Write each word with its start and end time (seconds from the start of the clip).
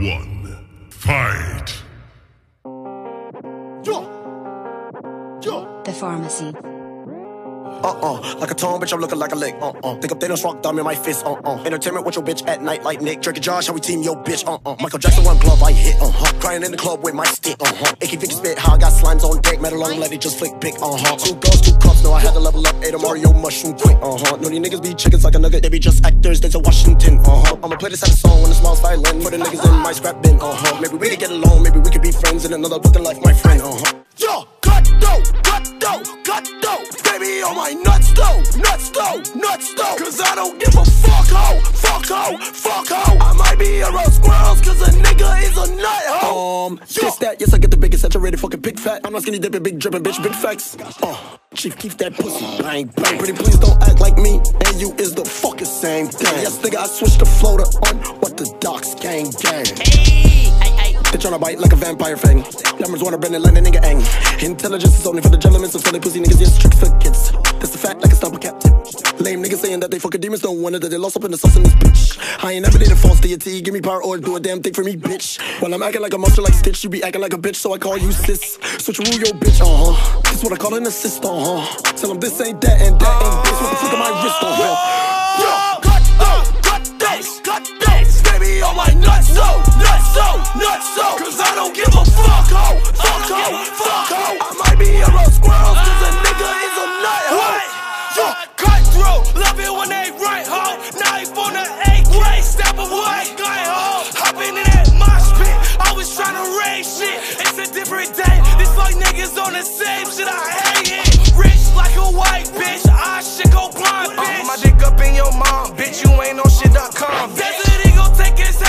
one, 0.00 0.88
fight! 0.88 1.80
The 5.84 5.96
pharmacy. 5.96 6.79
Uh-uh, 7.82 8.38
like 8.38 8.50
a 8.50 8.54
tone, 8.54 8.80
bitch, 8.80 8.92
I'm 8.92 9.00
looking 9.00 9.18
like 9.18 9.32
a 9.32 9.36
lick. 9.36 9.54
Uh-uh, 9.60 9.94
think 10.00 10.12
up 10.12 10.20
Thanos 10.20 10.44
rock 10.44 10.62
thumb 10.62 10.78
in 10.78 10.84
my 10.84 10.94
fist. 10.94 11.24
Uh-uh, 11.24 11.62
entertainment 11.64 12.04
with 12.04 12.16
your 12.16 12.24
bitch 12.24 12.46
at 12.46 12.62
night 12.62 12.82
like 12.82 13.00
Nick. 13.00 13.22
Drake 13.22 13.36
and 13.36 13.44
Josh, 13.44 13.66
how 13.68 13.72
we 13.72 13.80
team 13.80 14.02
your 14.02 14.16
bitch. 14.16 14.46
Uh-uh, 14.46 14.76
Michael 14.80 14.98
Jackson 14.98 15.24
one 15.24 15.38
glove 15.38 15.62
I 15.62 15.72
hit. 15.72 15.96
Uh-huh, 16.00 16.32
crying 16.40 16.62
in 16.62 16.70
the 16.70 16.76
club 16.76 17.02
with 17.02 17.14
my 17.14 17.24
stick. 17.26 17.56
Uh-huh, 17.60 17.94
Icky 18.00 18.16
Vicky 18.16 18.34
spit, 18.34 18.58
how 18.58 18.74
I 18.74 18.78
got 18.78 18.92
slimes 18.92 19.22
on 19.22 19.40
deck. 19.42 19.60
Metal 19.60 19.78
long, 19.78 19.98
let 19.98 20.12
it 20.12 20.20
just 20.20 20.38
flick 20.38 20.60
pick. 20.60 20.74
Uh-huh, 20.74 21.16
two 21.16 21.34
girls, 21.34 21.60
two 21.60 21.72
cups, 21.78 22.02
no, 22.02 22.12
I 22.12 22.20
had 22.20 22.34
to 22.34 22.40
level 22.40 22.66
up. 22.66 22.76
Ate 22.82 22.94
a 22.94 22.98
Mario 22.98 23.32
mushroom 23.32 23.76
quick. 23.78 23.96
Uh-huh, 24.02 24.36
no, 24.36 24.48
these 24.48 24.60
niggas 24.60 24.82
be 24.82 24.94
chickens 24.94 25.24
like 25.24 25.34
a 25.34 25.38
nugget. 25.38 25.62
They 25.62 25.68
be 25.68 25.78
just 25.78 26.04
actors, 26.04 26.40
there's 26.40 26.54
a 26.54 26.60
Washington. 26.60 27.18
Uh-huh, 27.20 27.56
I'ma 27.62 27.76
play 27.76 27.90
this 27.90 28.02
at 28.02 28.10
a 28.10 28.12
song 28.12 28.42
when 28.42 28.50
the 28.50 28.56
smiles 28.56 28.80
violin. 28.80 29.20
For 29.20 29.30
the 29.30 29.38
niggas 29.38 29.64
in 29.64 29.82
my 29.82 29.92
scrap 29.92 30.22
bin. 30.22 30.38
Uh-huh, 30.40 30.80
maybe 30.80 30.96
we 30.96 31.08
could 31.10 31.18
get 31.18 31.30
along, 31.30 31.62
maybe 31.62 31.78
we 31.78 31.90
could 31.90 32.02
be 32.02 32.12
friends 32.12 32.44
in 32.44 32.52
another 32.52 32.78
fucking 32.80 33.02
life, 33.02 33.18
my 33.22 33.32
friend. 33.32 33.62
Uh-huh. 33.62 33.92
Yo, 34.16 34.44
cut 35.00 35.22
dough, 35.22 35.22
cut 35.42 35.80
dough, 35.80 36.02
cut 36.24 36.44
dough. 36.60 36.84
Baby 37.04 37.42
on 37.42 37.56
my 37.56 37.72
nuts 37.72 38.12
though, 38.12 38.38
nuts 38.58 38.90
though, 38.90 39.22
nuts 39.34 39.74
though. 39.74 39.96
Cause 39.96 40.20
I 40.20 40.34
don't 40.34 40.58
give 40.58 40.74
a 40.74 40.84
fuck 40.84 41.26
ho, 41.28 41.60
fuck 41.60 42.06
ho, 42.06 42.36
fuck 42.38 42.86
ho. 42.88 43.18
I 43.18 43.32
might 43.34 43.58
be 43.58 43.80
a 43.80 43.90
roast 43.90 44.16
squirrels 44.16 44.60
cause 44.60 44.80
a 44.82 44.90
nigga 44.92 45.42
is 45.42 45.56
a 45.56 45.74
nut 45.76 46.02
ho. 46.06 46.66
Um, 46.66 46.76
this 46.88 47.16
that, 47.16 47.40
yes 47.40 47.54
I 47.54 47.58
get 47.58 47.70
the 47.70 47.76
biggest 47.76 48.02
saturated 48.02 48.38
fucking 48.40 48.60
big 48.60 48.78
fat. 48.78 49.00
I'm 49.04 49.12
not 49.12 49.22
skinny 49.22 49.38
dipping, 49.38 49.62
big 49.62 49.78
dripping, 49.78 50.02
bitch, 50.02 50.22
big 50.22 50.34
facts. 50.34 50.76
Uh, 51.02 51.16
chief, 51.54 51.76
keep 51.78 51.92
that 51.98 52.14
pussy, 52.14 52.44
bang, 52.62 52.86
bang. 52.86 53.18
Pretty 53.18 53.32
please 53.32 53.58
don't 53.58 53.82
act 53.82 54.00
like 54.00 54.16
me 54.16 54.40
and 54.66 54.80
you 54.80 54.92
is 54.98 55.14
the 55.14 55.24
fucking 55.24 55.66
same 55.66 56.06
thing. 56.06 56.42
Yes, 56.42 56.58
nigga, 56.58 56.78
I 56.78 56.86
switched 56.86 57.18
the 57.18 57.26
floater 57.26 57.64
on 57.88 57.96
what 58.20 58.36
the 58.36 58.46
docs 58.60 58.94
gang 58.94 59.30
gang. 59.42 60.69
They 61.10 61.18
tryna 61.18 61.40
bite 61.40 61.58
like 61.58 61.72
a 61.72 61.76
vampire 61.76 62.16
fang. 62.16 62.44
Numbers 62.78 63.02
wanna 63.02 63.18
bend 63.18 63.34
it 63.34 63.40
like 63.40 63.56
a 63.56 63.60
nigga 63.60 63.82
ang. 63.82 63.98
Intelligence 64.44 64.98
is 64.98 65.06
only 65.06 65.20
for 65.22 65.28
the 65.28 65.36
gentlemen, 65.36 65.68
so 65.68 65.78
silly 65.78 65.98
pussy 65.98 66.20
niggas 66.20 66.38
just 66.38 66.60
tricks 66.60 66.78
for 66.78 66.90
kids. 66.98 67.32
That's 67.58 67.74
a 67.74 67.78
fact, 67.78 68.00
like 68.00 68.12
a 68.12 68.14
stumble 68.14 68.38
cap. 68.38 68.62
Lame 69.18 69.42
niggas 69.42 69.58
saying 69.58 69.80
that 69.80 69.90
they 69.90 69.98
fucking 69.98 70.20
demons 70.20 70.40
don't 70.40 70.62
wonder 70.62 70.78
that 70.78 70.88
they 70.88 70.96
lost 70.96 71.16
up 71.16 71.24
in 71.24 71.32
the 71.32 71.36
sauce 71.36 71.56
in 71.56 71.64
this 71.64 71.74
bitch. 71.74 72.44
I 72.44 72.52
ain't 72.52 72.62
never 72.64 72.78
did 72.78 72.92
a 72.92 72.96
false 72.96 73.20
deity, 73.20 73.60
give 73.60 73.74
me 73.74 73.80
power 73.80 74.02
or 74.02 74.18
do 74.18 74.36
a 74.36 74.40
damn 74.40 74.62
thing 74.62 74.72
for 74.72 74.84
me, 74.84 74.96
bitch. 74.96 75.40
While 75.60 75.74
I'm 75.74 75.82
acting 75.82 76.00
like 76.00 76.14
a 76.14 76.18
monster 76.18 76.42
like 76.42 76.54
Stitch, 76.54 76.84
you 76.84 76.90
be 76.90 77.02
acting 77.02 77.20
like 77.20 77.34
a 77.34 77.38
bitch, 77.38 77.56
so 77.56 77.74
I 77.74 77.78
call 77.78 77.98
you 77.98 78.12
sis. 78.12 78.58
Switch 78.78 78.98
rule 78.98 79.08
your 79.08 79.34
bitch, 79.34 79.60
uh 79.60 79.66
huh. 79.66 80.20
This 80.30 80.44
what 80.44 80.52
I 80.52 80.56
call 80.56 80.74
an 80.76 80.86
assist, 80.86 81.24
uh 81.24 81.28
huh. 81.28 81.92
Tell 81.96 82.10
them 82.10 82.20
this 82.20 82.40
ain't 82.40 82.60
that 82.60 82.80
and 82.80 82.98
that 83.00 83.22
ain't 83.22 83.44
this. 83.44 83.60
What 83.60 83.70
the 83.70 83.76
fuck 83.76 83.92
am 83.92 84.02
I 84.02 84.10
wrist, 84.22 84.42
uh 84.42 84.54
huh? 84.56 84.76
Yo, 85.42 85.50
cut 85.84 86.04
those, 86.22 86.48
cut 86.62 86.84
those, 87.02 87.40
cut 87.40 87.64
those. 87.82 88.22
Baby 88.22 88.62
on 88.62 88.76
my 88.76 88.86
nuts, 88.94 89.34
nuts, 89.34 89.69
so, 90.20 90.28
nuts, 90.60 90.86
so. 90.94 91.06
Cause 91.16 91.40
I 91.40 91.54
don't 91.56 91.74
give 91.74 91.88
a 91.88 92.04
fuck, 92.04 92.48
ho, 92.52 92.76
fuck, 92.92 93.24
ho, 93.32 93.44
fuck, 93.80 94.08
ho. 94.12 94.24
I 94.36 94.50
might 94.60 94.78
be 94.78 95.00
a 95.00 95.08
roast 95.16 95.40
squirrel, 95.40 95.72
cause 95.72 96.02
a 96.04 96.10
nigga 96.20 96.50
is 96.68 96.76
a 96.76 96.86
nut, 97.04 97.24
ho. 97.32 97.48
Yo, 98.16 98.26
cutthroat, 98.60 99.22
love 99.40 99.58
it 99.58 99.72
when 99.72 99.88
they 99.88 100.12
right, 100.20 100.44
ho. 100.44 100.76
Knife 101.00 101.32
on 101.40 101.56
the 101.56 101.64
AK, 101.64 102.42
step 102.44 102.76
away, 102.76 103.32
guy, 103.40 103.64
ho. 103.64 104.04
Hopping 104.20 104.56
in 104.60 104.66
that 104.68 104.92
mosh 105.00 105.30
pit, 105.40 105.56
I 105.80 105.92
was 105.96 106.12
trying 106.12 106.36
to 106.36 106.46
raise 106.60 106.84
shit. 106.84 107.16
It's 107.40 107.56
a 107.56 107.68
different 107.72 108.12
day, 108.12 108.36
this 108.60 108.76
like 108.76 108.96
niggas 108.96 109.40
on 109.40 109.56
the 109.56 109.64
same 109.64 110.04
shit, 110.12 110.28
I 110.28 110.44
hate 110.52 111.00
it. 111.00 111.32
Rich 111.32 111.72
like 111.72 111.96
a 111.96 112.08
white 112.12 112.50
bitch, 112.52 112.84
I 112.92 113.22
should 113.24 113.52
go 113.52 113.72
blind, 113.72 114.12
bitch. 114.18 114.44
Put 114.44 114.46
my 114.46 114.58
dick 114.60 114.80
up 114.84 115.00
in 115.00 115.14
your 115.14 115.32
mom, 115.32 115.72
bitch, 115.78 116.04
you 116.04 116.12
ain't 116.20 116.40
on 116.40 116.50
shit.com, 116.50 117.32
bitch. 117.32 117.89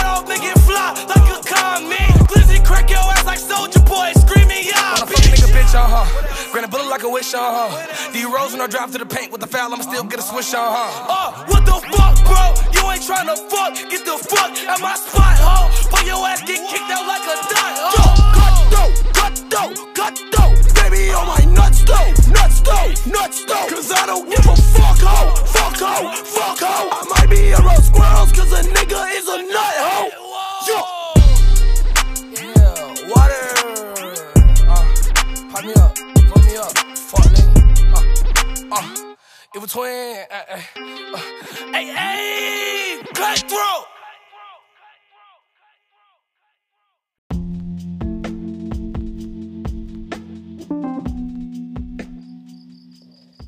Desert 0.01 0.09
Eagle 0.09 0.09
take 0.09 0.09
his 0.09 0.09
head 0.09 0.09
off, 0.09 0.27
make 0.27 0.43
it 0.43 0.59
fly 0.59 0.93
like 1.07 1.29
a 1.29 1.39
comet. 1.45 2.11
Glizzy 2.29 2.63
crack 2.65 2.89
your 2.89 2.99
ass 2.99 3.25
like 3.25 3.39
Soldier 3.39 3.81
Boy, 3.81 4.11
screaming, 4.17 4.65
yeah, 4.65 4.93
Wanna 4.93 5.05
fuck 5.05 5.25
a 5.25 5.29
nigga, 5.29 5.49
bitch, 5.53 5.75
uh 5.75 5.85
huh. 5.85 6.51
Granny 6.51 6.67
bullet 6.67 6.89
like 6.89 7.03
a 7.03 7.09
wish, 7.09 7.33
uh 7.33 7.39
huh. 7.39 8.11
D 8.13 8.25
Rose 8.25 8.51
when 8.53 8.61
I 8.61 8.67
drive 8.67 8.91
to 8.91 8.97
the 8.97 9.05
paint 9.05 9.31
with 9.31 9.41
the 9.41 9.47
foul, 9.47 9.73
I'ma 9.73 9.83
still 9.83 10.03
get 10.03 10.19
a 10.19 10.23
swish, 10.23 10.53
uh 10.53 10.59
huh. 10.59 11.07
Uh, 11.09 11.45
what 11.45 11.65
the 11.65 11.77
fuck, 11.93 12.15
bro? 12.25 12.43
You 12.73 12.81
ain't 12.91 13.03
tryna 13.03 13.37
fuck, 13.49 13.75
get 13.89 14.03
the 14.05 14.17
fuck 14.17 14.51
at 14.67 14.79
my 14.81 14.95
spot, 14.95 15.37
ho. 15.39 15.69
But 15.91 16.05
your 16.05 16.25
ass 16.27 16.41
get 16.41 16.59
kicked 16.69 16.91
out 16.91 17.05
like 17.07 17.23
a 17.23 17.35
dot, 17.51 17.73
Yo, 17.93 18.03
ho. 18.03 18.31
cut 18.35 18.55
though, 18.73 18.91
cut 19.13 19.35
though, 19.49 19.71
cut 19.93 20.15
though. 20.33 20.51
Baby 20.81 21.11
on 21.13 21.27
my 21.27 21.40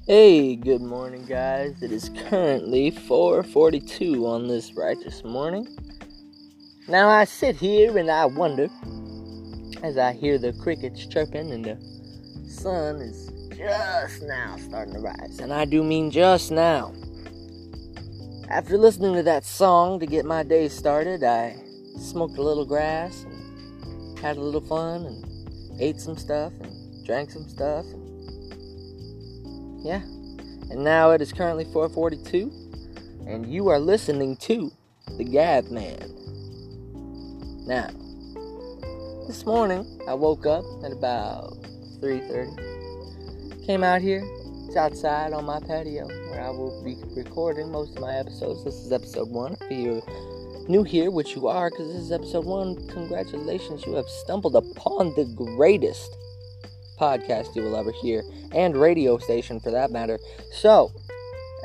Hey, 0.06 0.58
good 0.58 0.82
morning, 0.82 1.24
guys. 1.24 1.82
It 1.82 1.94
is 1.94 2.10
currently 2.28 2.92
4:42 2.92 4.26
on 4.28 4.50
this 4.50 4.74
righteous 4.76 5.24
morning. 5.24 5.66
Now 6.90 7.08
I 7.08 7.24
sit 7.24 7.56
here 7.56 7.98
and 7.98 8.12
I 8.12 8.26
wonder, 8.26 8.68
as 9.82 9.98
I 9.98 10.12
hear 10.12 10.38
the 10.38 10.52
crickets 10.62 11.06
chirping 11.06 11.52
and 11.52 11.64
the 11.64 11.78
sun 12.50 12.98
is 12.98 13.32
just 13.56 14.24
now 14.24 14.58
starting 14.58 14.96
to 14.96 15.00
rise, 15.00 15.40
and 15.40 15.54
I 15.54 15.64
do 15.64 15.86
mean 15.86 16.12
just 16.12 16.52
now. 16.52 16.92
After 18.50 18.78
listening 18.78 19.14
to 19.14 19.24
that 19.24 19.46
song 19.46 20.02
to 20.02 20.06
get 20.06 20.26
my 20.26 20.44
day 20.44 20.68
started, 20.68 21.24
I 21.24 21.56
smoked 21.98 22.38
a 22.38 22.44
little 22.44 22.66
grass 22.66 23.24
and 23.24 24.20
had 24.20 24.36
a 24.36 24.42
little 24.42 24.60
fun 24.60 25.06
and 25.06 25.80
ate 25.80 26.02
some 26.02 26.18
stuff 26.18 26.52
and 26.60 27.06
drank 27.06 27.32
some 27.32 27.48
stuff. 27.48 27.86
And 27.86 28.03
yeah. 29.84 30.02
And 30.72 30.84
now 30.84 31.12
it 31.12 31.22
is 31.22 31.34
currently 31.34 31.66
442 31.66 32.52
and 33.28 33.46
you 33.46 33.68
are 33.68 33.80
listening 33.80 34.38
to 34.38 34.72
The 35.18 35.24
Gab 35.24 35.70
Man. 35.70 36.10
Now, 37.68 37.90
this 39.28 39.46
morning 39.46 40.02
I 40.08 40.14
woke 40.14 40.46
up 40.46 40.64
at 40.84 40.92
about 40.92 41.54
3:30. 42.02 43.66
Came 43.66 43.84
out 43.84 44.02
here. 44.02 44.24
It's 44.68 44.76
outside 44.76 45.34
on 45.34 45.46
my 45.46 45.60
patio 45.60 46.08
where 46.08 46.42
I 46.42 46.50
will 46.50 46.84
be 46.84 46.96
recording 47.16 47.72
most 47.72 47.96
of 47.96 48.02
my 48.02 48.16
episodes. 48.16 48.64
This 48.64 48.76
is 48.76 48.92
episode 48.92 49.30
1. 49.30 49.58
If 49.62 49.72
you're 49.72 50.02
new 50.68 50.84
here, 50.84 51.12
which 51.12 51.36
you 51.36 51.48
are 51.48 51.70
cuz 51.70 51.88
this 51.88 52.04
is 52.04 52.12
episode 52.12 52.46
1, 52.46 52.88
congratulations. 52.88 53.86
You 53.86 53.94
have 53.94 54.10
stumbled 54.10 54.56
upon 54.56 55.14
the 55.16 55.26
greatest 55.26 56.18
podcast 57.00 57.56
you 57.56 57.64
will 57.64 57.76
ever 57.76 57.92
hear, 57.92 58.24
and 58.54 58.76
radio 58.76 59.18
station 59.18 59.60
for 59.60 59.72
that 59.72 59.92
matter. 59.92 60.20
So, 60.52 60.92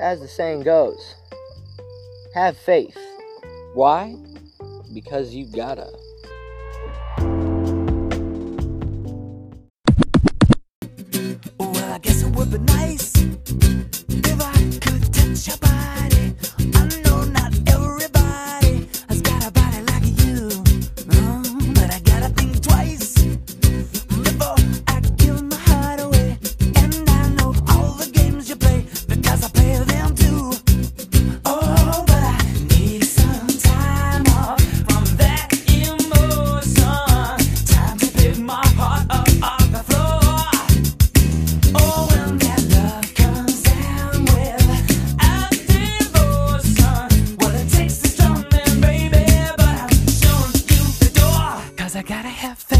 as 0.01 0.21
the 0.21 0.29
saying 0.29 0.63
goes, 0.63 1.15
have 2.35 2.57
faith. 2.57 2.97
Why? 3.75 4.17
Because 4.93 5.35
you 5.35 5.47
gotta. 5.47 5.91
I 51.99 52.03
gotta 52.03 52.29
have 52.29 52.59
faith. 52.59 52.78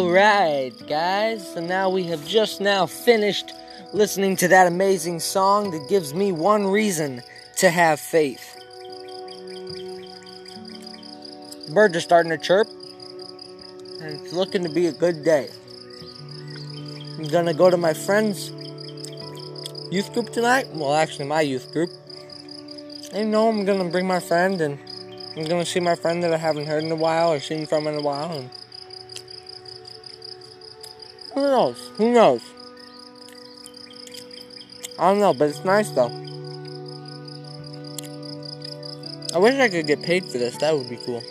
Alright, 0.00 0.88
guys, 0.88 1.52
so 1.52 1.60
now 1.60 1.90
we 1.90 2.04
have 2.04 2.26
just 2.26 2.62
now 2.62 2.86
finished 2.86 3.52
listening 3.92 4.34
to 4.36 4.48
that 4.48 4.66
amazing 4.66 5.20
song 5.20 5.72
that 5.72 5.90
gives 5.90 6.14
me 6.14 6.32
one 6.32 6.66
reason 6.66 7.22
to 7.58 7.68
have 7.68 8.00
faith. 8.00 8.56
Birds 11.74 11.94
are 11.98 12.00
starting 12.00 12.30
to 12.30 12.38
chirp, 12.38 12.66
and 14.00 14.18
it's 14.18 14.32
looking 14.32 14.62
to 14.62 14.70
be 14.70 14.86
a 14.86 14.92
good 14.92 15.22
day. 15.22 15.50
I'm 17.18 17.28
gonna 17.28 17.52
go 17.52 17.68
to 17.68 17.76
my 17.76 17.92
friend's 17.92 18.48
youth 19.92 20.14
group 20.14 20.30
tonight. 20.32 20.66
Well, 20.72 20.94
actually, 20.94 21.26
my 21.26 21.42
youth 21.42 21.70
group. 21.74 21.90
And 23.12 23.26
you 23.26 23.28
know, 23.28 23.50
I'm 23.50 23.66
gonna 23.66 23.90
bring 23.90 24.06
my 24.06 24.18
friend, 24.18 24.62
and 24.62 24.78
I'm 25.36 25.44
gonna 25.44 25.66
see 25.66 25.78
my 25.78 25.94
friend 25.94 26.22
that 26.22 26.32
I 26.32 26.38
haven't 26.38 26.64
heard 26.64 26.84
in 26.84 26.90
a 26.90 26.96
while 26.96 27.34
or 27.34 27.38
seen 27.38 27.66
from 27.66 27.86
in 27.86 27.96
a 27.96 28.00
while. 28.00 28.32
And 28.32 28.50
who 31.40 31.46
knows? 31.46 31.90
Who 31.96 32.12
knows? 32.12 32.42
I 34.98 35.08
don't 35.08 35.20
know, 35.20 35.32
but 35.32 35.48
it's 35.48 35.64
nice 35.64 35.88
though. 35.88 36.10
I 39.34 39.38
wish 39.38 39.54
I 39.54 39.70
could 39.70 39.86
get 39.86 40.02
paid 40.02 40.26
for 40.26 40.36
this. 40.36 40.58
That 40.58 40.76
would 40.76 40.90
be 40.90 40.98
cool. 40.98 41.22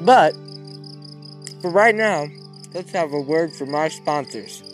But 0.00 0.34
for 1.62 1.70
right 1.70 1.94
now, 1.94 2.26
let's 2.74 2.92
have 2.92 3.14
a 3.14 3.20
word 3.22 3.54
from 3.54 3.74
our 3.74 3.88
sponsors. 3.88 4.69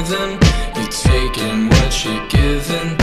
You're 0.00 0.88
taking 0.88 1.68
what 1.68 2.04
you're 2.06 2.26
giving 2.28 2.99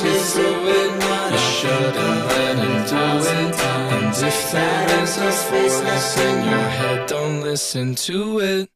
you 0.00 1.38
should 1.38 1.94
have 1.94 2.26
let 2.28 2.58
it 2.58 2.92
And 2.92 4.14
if 4.24 4.52
there 4.52 5.02
is 5.02 5.16
a 5.18 5.30
voice 5.50 6.18
in 6.18 6.36
your 6.48 6.68
head 6.78 7.08
Don't 7.08 7.40
listen 7.42 7.94
to 8.06 8.40
it. 8.40 8.68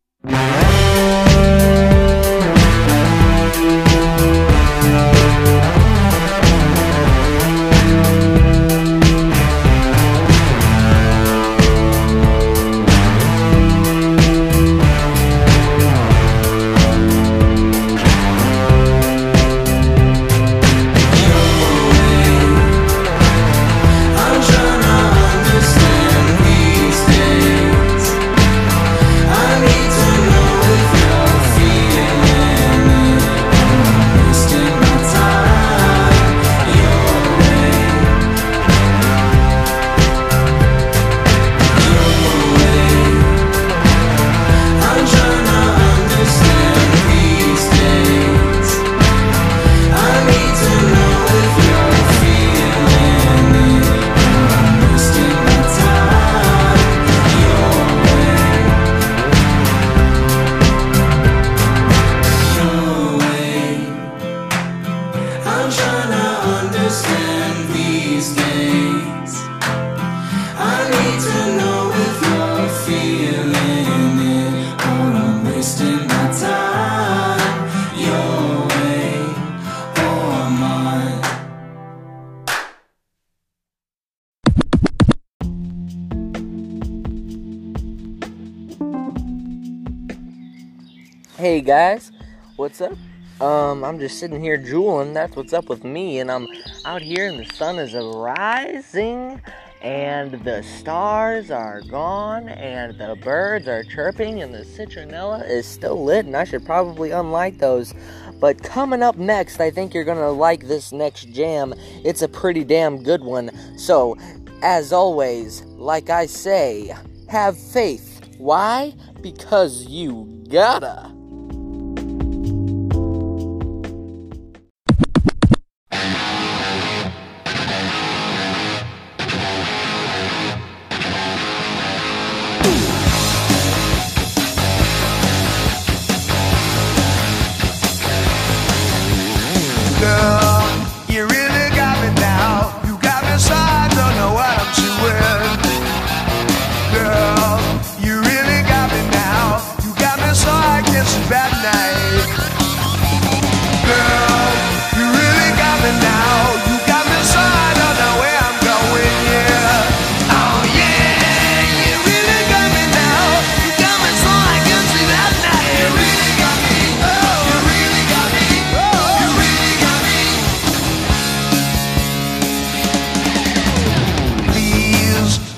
Guys, 91.66 92.12
what's 92.54 92.80
up? 92.80 92.92
Um, 93.40 93.82
I'm 93.82 93.99
just 93.99 94.20
sitting 94.20 94.40
here 94.40 94.56
drooling. 94.56 95.12
That's 95.12 95.35
what's 95.35 95.52
up 95.52 95.68
with 95.68 95.82
me, 95.82 96.20
and 96.20 96.30
I'm 96.30 96.46
out 96.85 97.02
here, 97.02 97.26
and 97.26 97.40
the 97.40 97.54
sun 97.54 97.80
is 97.80 97.92
rising, 97.92 99.42
and 99.82 100.44
the 100.44 100.62
stars 100.62 101.50
are 101.50 101.80
gone, 101.80 102.49
and 102.49 102.96
the 102.96 103.16
birds 103.16 103.66
are 103.66 103.82
chirping, 103.82 104.42
and 104.42 104.54
the 104.54 104.61
citronella 104.61 105.44
is 105.50 105.66
still 105.66 106.04
lit, 106.04 106.25
and 106.25 106.37
I 106.37 106.44
should 106.44 106.64
probably 106.64 107.08
unlight 107.08 107.58
those. 107.58 107.94
But 108.38 108.62
coming 108.62 109.02
up 109.02 109.16
next, 109.16 109.58
I 109.58 109.73
think 109.73 109.92
you're 109.92 110.04
gonna 110.04 110.30
like 110.30 110.68
this 110.68 110.92
next 110.92 111.32
jam. 111.32 111.75
It's 112.04 112.23
a 112.23 112.28
pretty 112.28 112.62
damn 112.62 113.02
good 113.02 113.25
one. 113.25 113.50
So, 113.76 114.16
as 114.62 114.92
always, 114.92 115.64
like 115.64 116.11
I 116.11 116.26
say, 116.26 116.94
have 117.28 117.58
faith. 117.58 118.20
Why? 118.38 118.94
Because 119.20 119.85
you 119.87 120.44
gotta. 120.49 121.15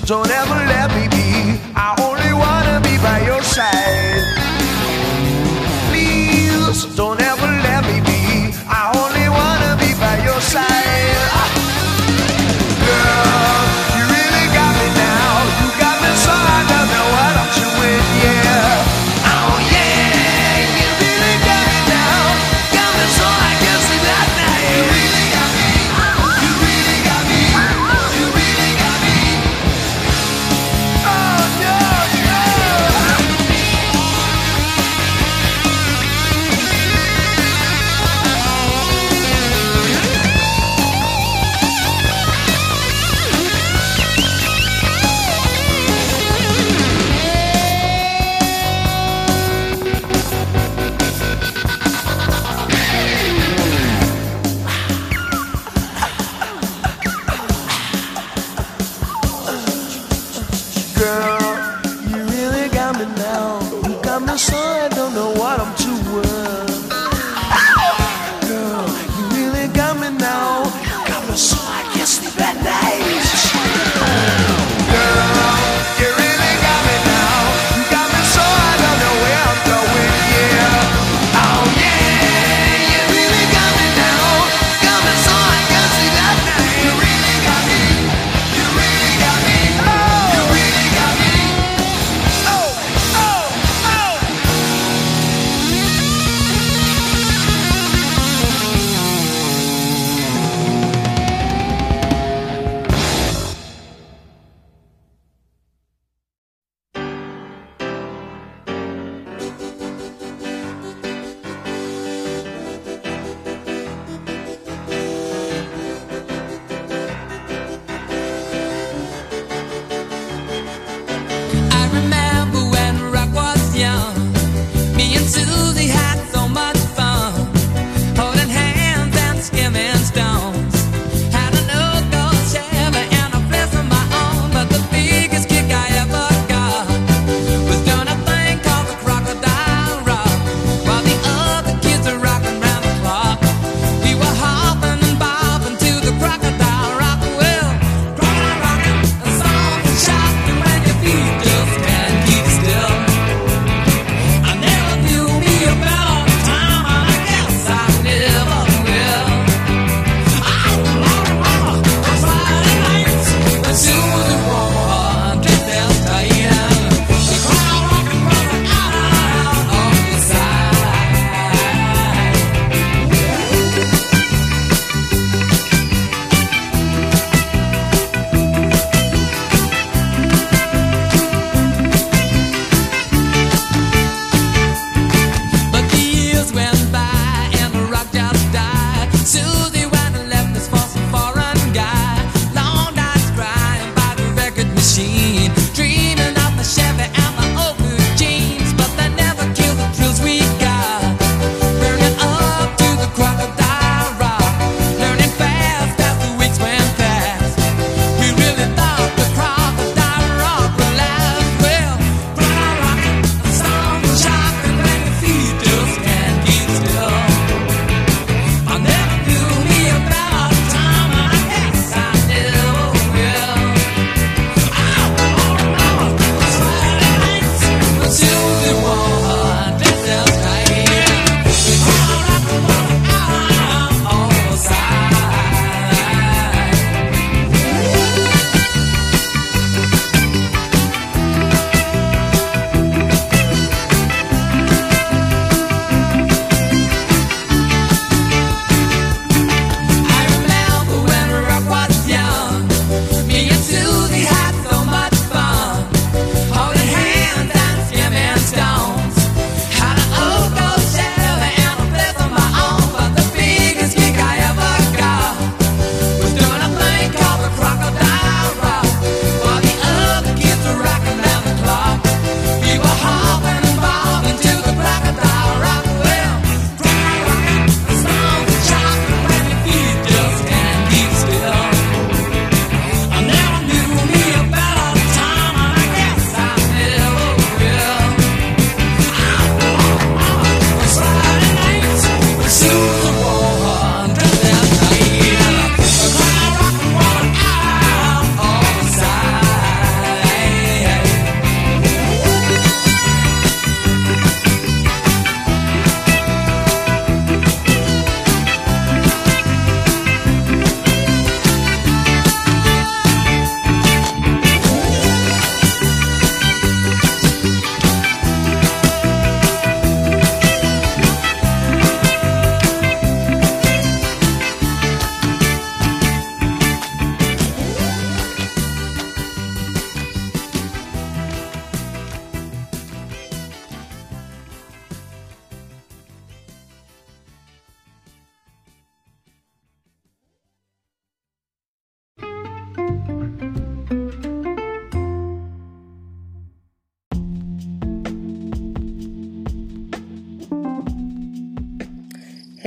Don't 0.09 0.31
ever 0.31 0.55
let 0.55 0.89
me 0.95 1.07
be. 1.07 1.59
I 1.75 1.93
only 2.01 2.33
wanna 2.33 2.81
be 2.81 2.97
by 2.97 3.19
your 3.29 3.43
side. 3.43 4.25
Please 5.87 6.85
don't 6.95 7.21
ever 7.21 7.28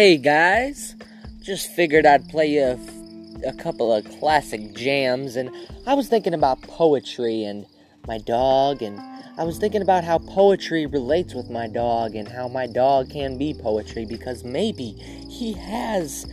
Hey 0.03 0.17
guys, 0.17 0.97
just 1.43 1.71
figured 1.71 2.07
I'd 2.07 2.29
play 2.29 2.55
you 2.55 2.63
a, 2.63 2.73
f- 2.73 3.55
a 3.55 3.57
couple 3.57 3.95
of 3.95 4.05
classic 4.19 4.75
jams, 4.75 5.37
and 5.37 5.49
I 5.87 5.95
was 5.95 6.09
thinking 6.09 6.35
about 6.35 6.61
poetry 6.63 7.45
and 7.45 7.67
my 8.09 8.19
dog, 8.19 8.83
and 8.83 8.99
I 9.39 9.45
was 9.45 9.59
thinking 9.59 9.81
about 9.81 10.03
how 10.03 10.19
poetry 10.19 10.87
relates 10.87 11.35
with 11.35 11.51
my 11.51 11.69
dog 11.69 12.17
and 12.17 12.27
how 12.27 12.49
my 12.49 12.67
dog 12.67 13.11
can 13.11 13.39
be 13.39 13.55
poetry 13.55 14.05
because 14.05 14.43
maybe 14.43 14.91
he 15.31 15.53
has 15.53 16.27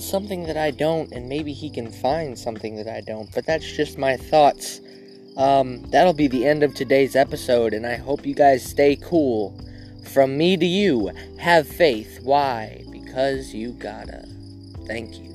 something 0.00 0.42
that 0.46 0.56
I 0.56 0.72
don't, 0.72 1.12
and 1.12 1.28
maybe 1.28 1.52
he 1.52 1.70
can 1.70 1.88
find 1.88 2.36
something 2.36 2.74
that 2.78 2.88
I 2.88 3.00
don't. 3.00 3.32
But 3.32 3.46
that's 3.46 3.76
just 3.76 3.96
my 3.96 4.16
thoughts. 4.16 4.80
Um, 5.36 5.88
that'll 5.92 6.14
be 6.14 6.26
the 6.26 6.48
end 6.48 6.64
of 6.64 6.74
today's 6.74 7.14
episode, 7.14 7.74
and 7.74 7.86
I 7.86 7.94
hope 7.94 8.26
you 8.26 8.34
guys 8.34 8.64
stay 8.64 8.96
cool. 8.96 9.56
From 10.12 10.36
me 10.36 10.58
to 10.58 10.66
you, 10.66 11.10
have 11.38 11.66
faith. 11.66 12.20
Why? 12.22 12.84
Because 12.90 13.54
you 13.54 13.70
gotta. 13.72 14.28
Thank 14.86 15.18
you. 15.18 15.31